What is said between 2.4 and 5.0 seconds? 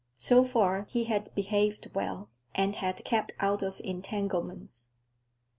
and had kept out of entanglements.